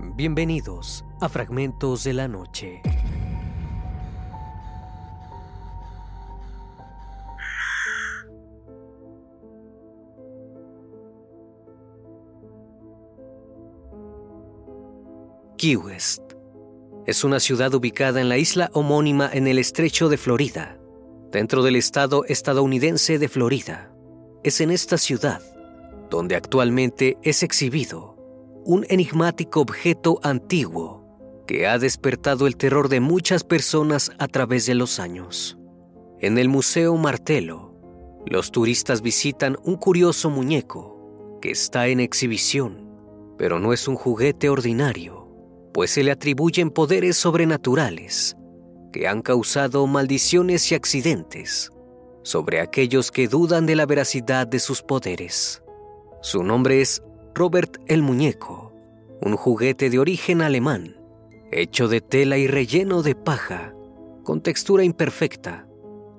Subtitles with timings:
[0.00, 2.82] Bienvenidos a Fragmentos de la Noche.
[15.56, 16.22] Key West
[17.06, 20.76] es una ciudad ubicada en la isla homónima en el estrecho de Florida,
[21.30, 23.92] dentro del estado estadounidense de Florida.
[24.42, 25.40] Es en esta ciudad
[26.10, 28.13] donde actualmente es exhibido
[28.64, 31.04] un enigmático objeto antiguo
[31.46, 35.58] que ha despertado el terror de muchas personas a través de los años.
[36.20, 37.74] En el Museo Martelo,
[38.26, 42.88] los turistas visitan un curioso muñeco que está en exhibición,
[43.36, 45.28] pero no es un juguete ordinario,
[45.74, 48.36] pues se le atribuyen poderes sobrenaturales
[48.92, 51.70] que han causado maldiciones y accidentes
[52.22, 55.62] sobre aquellos que dudan de la veracidad de sus poderes.
[56.22, 57.02] Su nombre es
[57.34, 58.63] Robert el Muñeco,
[59.20, 60.96] un juguete de origen alemán,
[61.50, 63.74] hecho de tela y relleno de paja,
[64.22, 65.66] con textura imperfecta.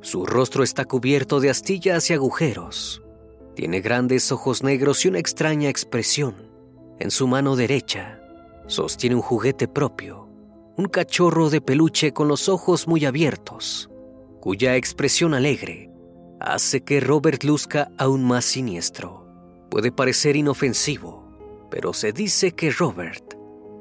[0.02, 3.02] Su rostro está cubierto de astillas y agujeros.
[3.56, 6.36] Tiene grandes ojos negros y una extraña expresión.
[7.00, 8.20] En su mano derecha
[8.68, 10.30] sostiene un juguete propio,
[10.78, 13.90] un cachorro de peluche con los ojos muy abiertos,
[14.42, 15.90] cuya expresión alegre
[16.40, 19.26] hace que Robert luzca aún más siniestro.
[19.70, 21.25] Puede parecer inofensivo,
[21.70, 23.36] pero se dice que Robert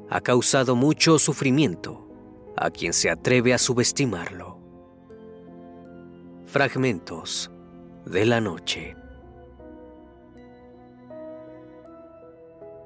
[0.09, 2.07] ha causado mucho sufrimiento
[2.57, 4.59] a quien se atreve a subestimarlo.
[6.45, 7.51] Fragmentos
[8.05, 8.95] de la noche.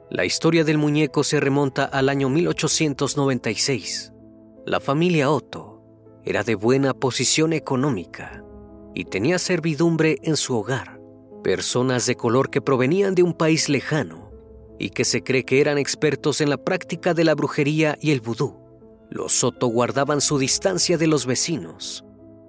[0.09, 4.11] La historia del muñeco se remonta al año 1896.
[4.66, 5.83] La familia Otto
[6.23, 8.44] era de buena posición económica
[8.95, 11.00] y tenía servidumbre en su hogar
[11.44, 14.28] personas de color que provenían de un país lejano
[14.80, 18.22] y que se cree que eran expertos en la práctica de la brujería y el
[18.22, 18.58] vudú.
[19.09, 22.05] Los Soto guardaban su distancia de los vecinos,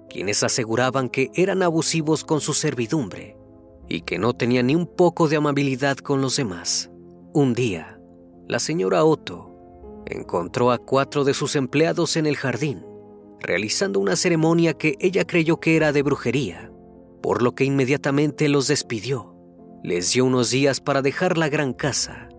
[0.09, 3.37] quienes aseguraban que eran abusivos con su servidumbre
[3.87, 6.89] y que no tenían ni un poco de amabilidad con los demás.
[7.33, 7.99] Un día,
[8.47, 12.85] la señora Otto encontró a cuatro de sus empleados en el jardín,
[13.39, 16.71] realizando una ceremonia que ella creyó que era de brujería
[17.21, 19.30] por lo que inmediatamente los despidió.
[19.83, 22.29] Les dio unos días para dejar la gran casa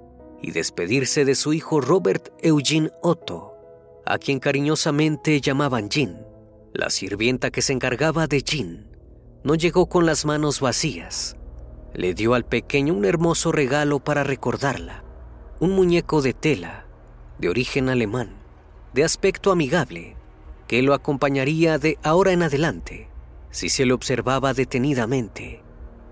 [0.40, 3.54] y despedirse de su hijo Robert Eugene Otto,
[4.06, 6.24] a quien cariñosamente llamaban Jean.
[6.72, 8.86] La sirvienta que se encargaba de Jean
[9.44, 11.36] no llegó con las manos vacías.
[11.94, 15.04] Le dio al pequeño un hermoso regalo para recordarla,
[15.60, 16.86] un muñeco de tela,
[17.38, 18.36] de origen alemán,
[18.94, 20.16] de aspecto amigable,
[20.68, 23.12] que lo acompañaría de ahora en adelante
[23.52, 25.61] si se lo observaba detenidamente,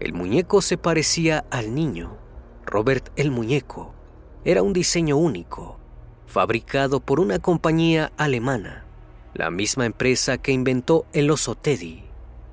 [0.00, 2.16] el muñeco se parecía al niño.
[2.64, 3.94] Robert el muñeco
[4.44, 5.78] era un diseño único,
[6.26, 8.86] fabricado por una compañía alemana,
[9.34, 12.04] la misma empresa que inventó el oso Teddy.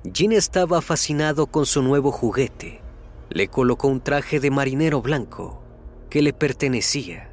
[0.04, 2.82] Jean estaba fascinado con su nuevo juguete.
[3.30, 5.62] Le colocó un traje de marinero blanco
[6.10, 7.30] que le pertenecía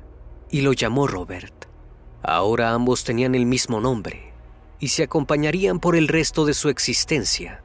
[0.49, 1.65] y lo llamó Robert.
[2.23, 4.33] Ahora ambos tenían el mismo nombre,
[4.79, 7.64] y se acompañarían por el resto de su existencia.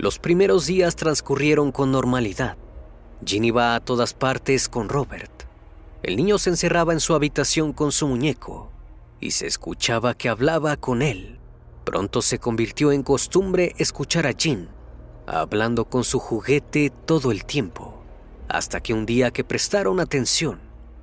[0.00, 2.56] Los primeros días transcurrieron con normalidad.
[3.20, 5.30] Jean iba a todas partes con Robert.
[6.02, 8.70] El niño se encerraba en su habitación con su muñeco
[9.20, 11.38] y se escuchaba que hablaba con él.
[11.84, 14.70] Pronto se convirtió en costumbre escuchar a Jean
[15.26, 18.02] hablando con su juguete todo el tiempo,
[18.48, 20.60] hasta que un día que prestaron atención,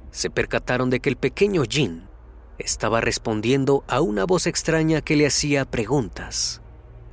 [0.09, 2.09] se percataron de que el pequeño Jean
[2.57, 6.63] estaba respondiendo a una voz extraña que le hacía preguntas.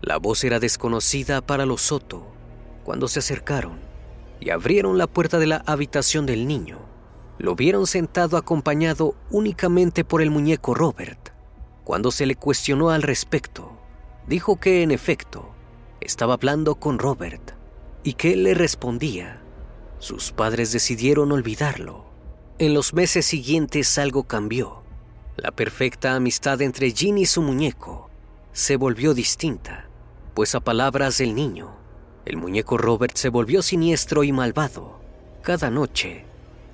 [0.05, 2.27] La voz era desconocida para los Soto.
[2.85, 3.79] Cuando se acercaron
[4.39, 6.81] y abrieron la puerta de la habitación del niño,
[7.39, 11.31] lo vieron sentado acompañado únicamente por el muñeco Robert.
[11.85, 13.73] Cuando se le cuestionó al respecto,
[14.27, 15.55] dijo que en efecto
[16.03, 17.53] estaba hablando con Robert
[18.03, 19.41] y que él le respondía.
[20.01, 22.05] Sus padres decidieron olvidarlo
[22.59, 24.83] en los meses siguientes algo cambió.
[25.37, 28.11] La perfecta amistad entre Jean y su muñeco
[28.53, 29.89] se volvió distinta,
[30.35, 31.77] pues a palabras del niño,
[32.25, 35.01] el muñeco Robert se volvió siniestro y malvado.
[35.43, 36.25] Cada noche,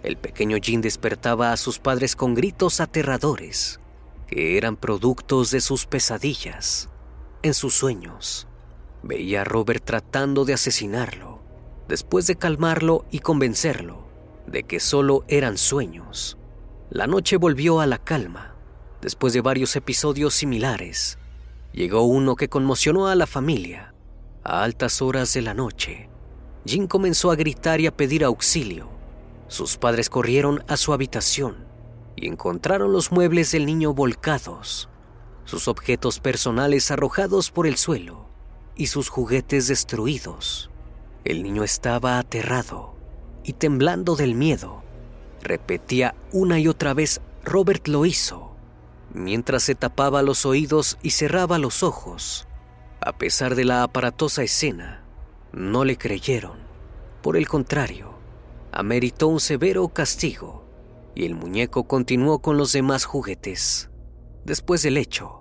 [0.03, 3.81] el pequeño Jean despertaba a sus padres con gritos aterradores,
[4.27, 6.89] que eran productos de sus pesadillas.
[7.43, 8.47] En sus sueños,
[9.03, 11.41] veía a Robert tratando de asesinarlo.
[11.89, 14.07] Después de calmarlo y convencerlo,
[14.47, 16.39] de que solo eran sueños.
[16.89, 18.55] La noche volvió a la calma.
[19.03, 21.19] Después de varios episodios similares,
[21.72, 23.94] llegó uno que conmocionó a la familia.
[24.43, 26.08] A altas horas de la noche,
[26.64, 28.88] Jim comenzó a gritar y a pedir auxilio.
[29.49, 31.67] sus padres corrieron a su habitación
[32.14, 34.88] y encontraron los muebles del niño volcados,
[35.44, 38.28] sus objetos personales arrojados por el suelo
[38.76, 40.70] y sus juguetes destruidos.
[41.25, 42.94] El niño estaba aterrado
[43.43, 44.82] y temblando del miedo.
[45.43, 48.50] Repetía una y otra vez, Robert lo hizo,
[49.12, 52.47] mientras se tapaba los oídos y cerraba los ojos.
[53.01, 55.05] A pesar de la aparatosa escena,
[55.53, 56.59] no le creyeron.
[57.23, 58.15] Por el contrario,
[58.73, 60.65] ameritó un severo castigo
[61.15, 63.91] y el muñeco continuó con los demás juguetes.
[64.45, 65.41] Después del hecho,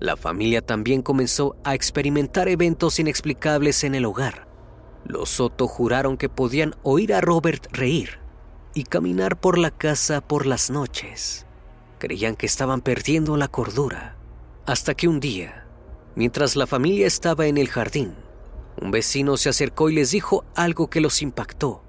[0.00, 4.48] la familia también comenzó a experimentar eventos inexplicables en el hogar.
[5.04, 8.18] Los Soto juraron que podían oír a Robert reír
[8.74, 11.43] y caminar por la casa por las noches.
[12.04, 14.14] Creían que estaban perdiendo la cordura,
[14.66, 15.64] hasta que un día,
[16.16, 18.12] mientras la familia estaba en el jardín,
[18.78, 21.82] un vecino se acercó y les dijo algo que los impactó.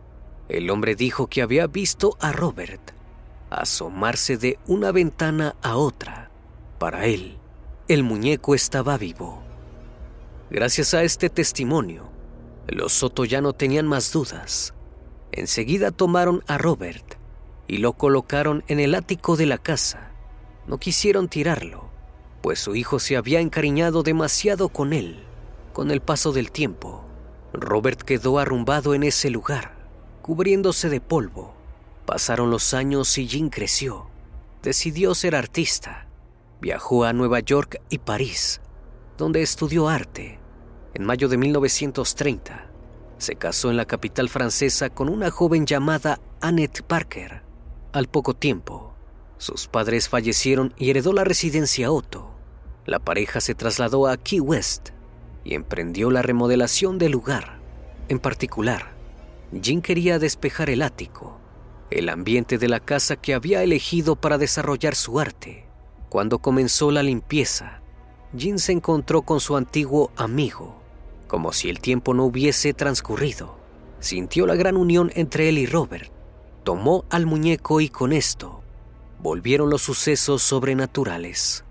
[0.48, 2.92] El hombre dijo que había visto a Robert
[3.50, 6.32] asomarse de una ventana a otra.
[6.80, 7.38] Para él,
[7.90, 9.44] el muñeco estaba vivo.
[10.50, 12.10] Gracias a este testimonio,
[12.70, 14.74] los Soto ya no tenían más dudas.
[15.34, 17.15] Enseguida tomaron a Robert
[17.68, 20.12] y lo colocaron en el ático de la casa.
[20.68, 21.90] No quisieron tirarlo,
[22.42, 25.24] pues su hijo se había encariñado demasiado con él.
[25.74, 27.04] Con el paso del tiempo,
[27.54, 29.76] Robert quedó arrumbado en ese lugar,
[30.22, 31.54] cubriéndose de polvo.
[32.06, 34.08] Pasaron los años y Jean creció.
[34.62, 36.08] Decidió ser artista.
[36.62, 38.62] Viajó a Nueva York y París,
[39.18, 40.40] donde estudió arte.
[40.94, 42.68] En mayo de 1930,
[43.18, 47.45] se casó en la capital francesa con una joven llamada Annette Parker.
[47.96, 48.94] Al poco tiempo,
[49.38, 52.30] sus padres fallecieron y heredó la residencia Otto.
[52.86, 54.90] La pareja se trasladó a Key West,
[55.46, 57.62] y emprendió la remodelación del lugar.
[58.10, 58.92] En particular,
[59.62, 61.38] Jim quería despejar el ático,
[61.90, 65.66] el ambiente de la casa que había elegido para desarrollar su arte.
[66.10, 67.80] Cuando comenzó la limpieza,
[68.38, 70.82] Jim se encontró con su antiguo amigo,
[71.30, 73.58] como si el tiempo no hubiese transcurrido.
[74.02, 76.12] Sintió la gran unión entre él y Robert.
[76.66, 78.64] Tomó al muñeco y con esto
[79.20, 81.64] volvieron los sucesos sobrenaturales.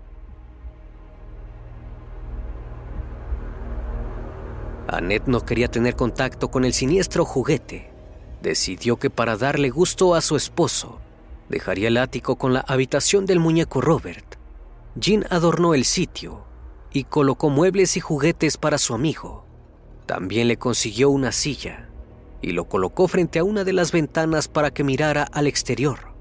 [4.87, 7.91] Annette no quería tener contacto con el siniestro juguete.
[8.41, 11.01] Decidió que para darle gusto a su esposo,
[11.49, 14.37] dejaría el ático con la habitación del muñeco Robert.
[14.95, 16.45] Jean adornó el sitio
[16.93, 19.45] y colocó muebles y juguetes para su amigo.
[20.05, 21.89] También le consiguió una silla
[22.41, 26.13] y lo colocó frente a una de las ventanas para que mirara al exterior.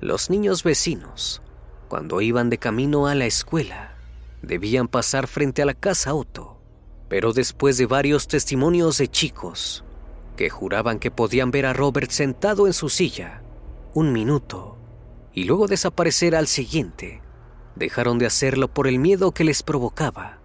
[0.00, 1.42] Los niños vecinos,
[1.88, 3.96] cuando iban de camino a la escuela,
[4.42, 6.62] debían pasar frente a la casa Otto
[7.12, 9.84] pero después de varios testimonios de chicos
[10.34, 13.42] que juraban que podían ver a Robert sentado en su silla
[13.92, 14.78] un minuto
[15.34, 17.20] y luego desaparecer al siguiente,
[17.76, 20.38] dejaron de hacerlo por el miedo que les provocaba.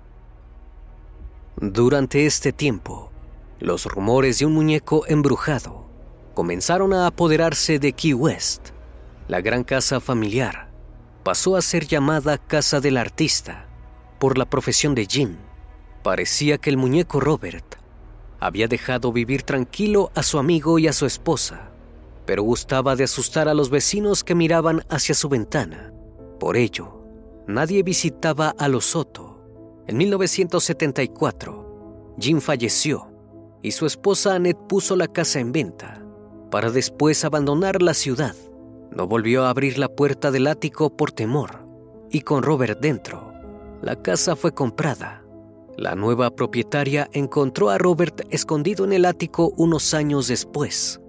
[1.56, 3.14] Durante este tiempo,
[3.60, 5.88] los rumores de un muñeco embrujado
[6.34, 8.70] comenzaron a apoderarse de Key West.
[9.28, 10.70] La gran casa familiar
[11.24, 13.68] pasó a ser llamada Casa del Artista
[14.20, 15.38] por la profesión de Jim
[16.08, 17.76] Parecía que el muñeco Robert
[18.40, 21.72] había dejado vivir tranquilo a su amigo y a su esposa,
[22.26, 25.92] pero gustaba de asustar a los vecinos que miraban hacia su ventana.
[26.40, 27.02] Por ello,
[27.46, 29.44] nadie visitaba a los Soto.
[29.86, 33.12] En 1974, Jim falleció
[33.62, 36.04] y su esposa Annette puso la casa en venta
[36.52, 38.36] para después abandonar la ciudad.
[38.92, 41.68] No volvió a abrir la puerta del ático por temor
[42.10, 43.34] y con Robert dentro,
[43.82, 45.28] la casa fue comprada
[45.78, 51.00] la nueva propietaria encontró a Robert escondido en el ático unos años después.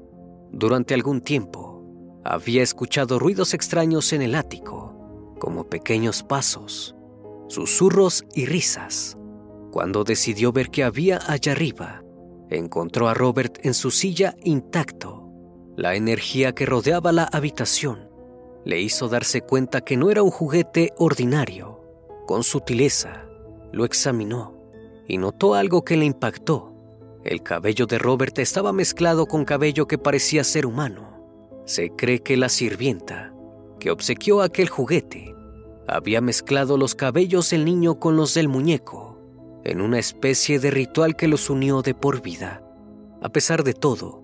[0.53, 1.83] Durante algún tiempo,
[2.23, 6.95] había escuchado ruidos extraños en el ático, como pequeños pasos,
[7.47, 9.17] susurros y risas.
[9.71, 12.03] Cuando decidió ver qué había allá arriba,
[12.51, 15.31] encontró a Robert en su silla intacto.
[15.77, 18.09] La energía que rodeaba la habitación
[18.65, 21.81] le hizo darse cuenta que no era un juguete ordinario.
[22.27, 23.27] Con sutileza,
[23.73, 24.59] lo examinó
[25.07, 26.75] y notó algo que le impactó.
[27.25, 31.63] El cabello de Robert estaba mezclado con cabello que parecía ser humano.
[31.65, 33.35] Se cree que la sirvienta,
[33.79, 35.35] que obsequió aquel juguete,
[35.87, 39.18] había mezclado los cabellos del niño con los del muñeco,
[39.65, 42.63] en una especie de ritual que los unió de por vida.
[43.23, 44.23] A pesar de todo,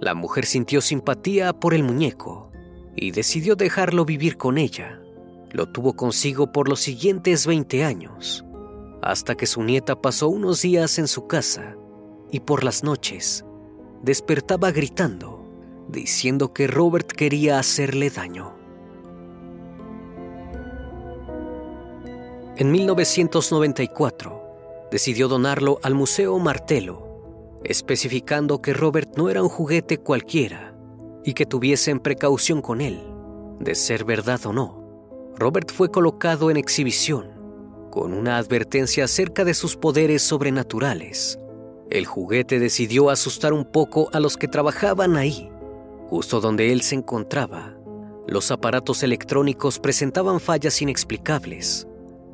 [0.00, 2.50] la mujer sintió simpatía por el muñeco
[2.94, 5.00] y decidió dejarlo vivir con ella.
[5.50, 8.46] Lo tuvo consigo por los siguientes 20 años
[9.06, 11.76] hasta que su nieta pasó unos días en su casa
[12.32, 13.44] y por las noches
[14.02, 15.34] despertaba gritando.
[15.88, 18.56] diciendo que Robert quería hacerle daño.
[22.56, 24.45] En 1994,
[24.96, 30.74] decidió donarlo al Museo Martelo, especificando que Robert no era un juguete cualquiera
[31.22, 33.02] y que tuviesen precaución con él,
[33.60, 35.34] de ser verdad o no.
[35.36, 37.26] Robert fue colocado en exhibición,
[37.90, 41.38] con una advertencia acerca de sus poderes sobrenaturales.
[41.90, 45.50] El juguete decidió asustar un poco a los que trabajaban ahí.
[46.08, 47.76] Justo donde él se encontraba,
[48.26, 51.86] los aparatos electrónicos presentaban fallas inexplicables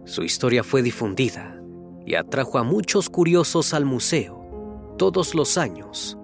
[0.05, 1.62] su historia fue difundida
[2.07, 4.95] y atrajo a muchos curiosos al museo.
[4.99, 6.19] Todos los años,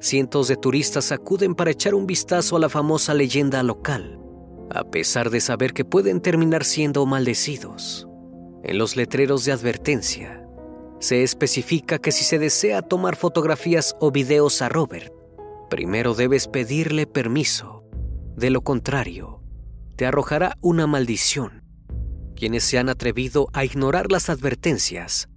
[0.00, 4.20] cientos de turistas acuden para echar un vistazo a la famosa leyenda local,
[4.70, 8.08] a pesar de saber que pueden terminar siendo maldecidos.
[8.62, 10.46] En los letreros de advertencia,
[11.00, 15.12] se especifica que si se desea tomar fotografías o videos a Robert,
[15.68, 17.84] primero debes pedirle permiso.
[18.36, 19.42] De lo contrario,
[19.96, 21.61] te arrojará una maldición
[22.34, 25.28] quienes se han atrevido a ignorar las advertencias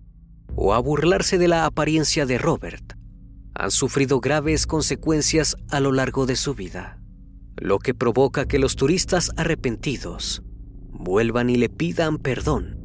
[0.55, 2.93] o a burlarse de la apariencia de Robert
[3.53, 6.99] han sufrido graves consecuencias a lo largo de su vida,
[7.55, 10.43] lo que provoca que los turistas arrepentidos
[10.91, 12.77] vuelvan y le pidan perdón,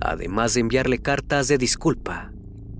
[0.00, 2.32] además de enviarle cartas de disculpa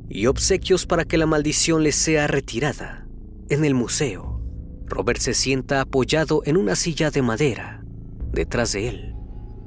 [0.08, 3.06] y obsequios para que la maldición le sea retirada.
[3.48, 4.40] En el museo,
[4.86, 7.84] Robert se sienta apoyado en una silla de madera.
[8.32, 9.15] Detrás de él,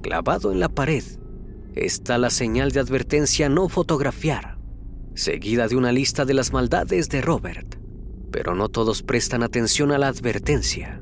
[0.01, 1.03] clavado en la pared,
[1.75, 4.57] está la señal de advertencia no fotografiar,
[5.13, 7.75] seguida de una lista de las maldades de Robert.
[8.31, 11.01] Pero no todos prestan atención a la advertencia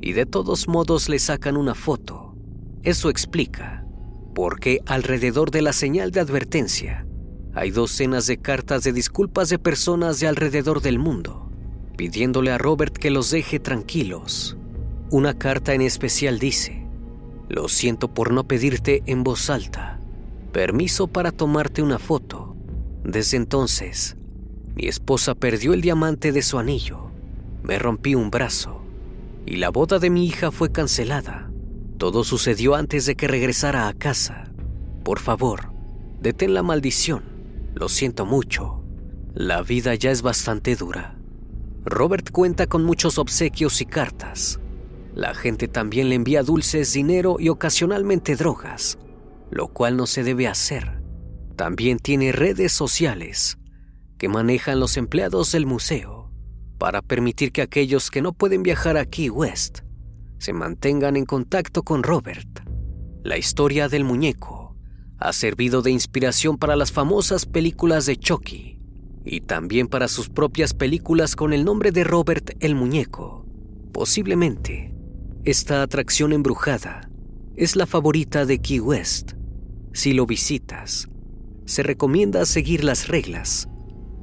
[0.00, 2.34] y de todos modos le sacan una foto.
[2.82, 3.86] Eso explica
[4.34, 7.06] por qué alrededor de la señal de advertencia
[7.54, 11.48] hay docenas de cartas de disculpas de personas de alrededor del mundo,
[11.96, 14.56] pidiéndole a Robert que los deje tranquilos.
[15.10, 16.83] Una carta en especial dice,
[17.48, 20.00] lo siento por no pedirte en voz alta,
[20.52, 22.56] permiso para tomarte una foto.
[23.04, 24.16] Desde entonces,
[24.74, 27.10] mi esposa perdió el diamante de su anillo,
[27.62, 28.82] me rompí un brazo
[29.46, 31.50] y la boda de mi hija fue cancelada.
[31.98, 34.50] Todo sucedió antes de que regresara a casa.
[35.04, 35.70] Por favor,
[36.20, 37.22] detén la maldición.
[37.74, 38.82] Lo siento mucho.
[39.34, 41.16] La vida ya es bastante dura.
[41.84, 44.60] Robert cuenta con muchos obsequios y cartas.
[45.14, 48.98] La gente también le envía dulces, dinero y ocasionalmente drogas
[49.54, 51.00] lo cual no se debe hacer.
[51.56, 53.56] También tiene redes sociales
[54.18, 56.32] que manejan los empleados del museo
[56.76, 59.80] para permitir que aquellos que no pueden viajar a Key West
[60.38, 62.48] se mantengan en contacto con Robert.
[63.22, 64.76] La historia del muñeco
[65.18, 68.80] ha servido de inspiración para las famosas películas de Chucky
[69.24, 73.46] y también para sus propias películas con el nombre de Robert el Muñeco.
[73.92, 74.93] Posiblemente,
[75.44, 77.10] esta atracción embrujada
[77.54, 79.32] es la favorita de Key West
[79.92, 81.08] si lo visitas,
[81.66, 83.68] se recomienda seguir las reglas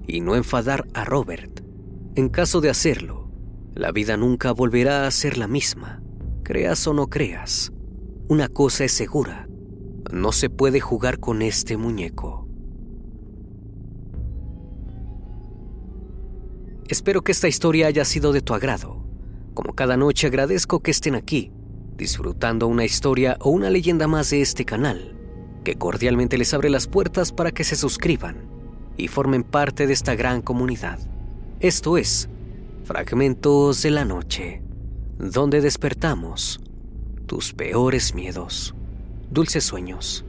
[0.06, 1.62] y no enfadar a Robert.
[2.16, 3.32] En caso de hacerlo,
[3.74, 6.02] la vida nunca volverá a ser la misma,
[6.44, 7.72] creas o no creas.
[8.28, 9.48] Una cosa es segura,
[10.12, 12.48] no se puede jugar con este muñeco.
[16.90, 19.11] Espero que esta historia haya sido de tu agrado.
[19.54, 21.52] Como cada noche agradezco que estén aquí,
[21.98, 25.18] disfrutando una historia o una leyenda más de este canal
[25.64, 28.38] que cordialmente les abre las puertas para que se suscriban
[28.98, 31.00] y formen parte de esta gran comunidad.
[31.60, 32.30] Esto es
[32.84, 34.62] Fragmentos de la Noche,
[35.20, 36.60] donde despertamos
[37.28, 38.74] tus peores miedos.
[39.30, 40.26] Dulces sueños.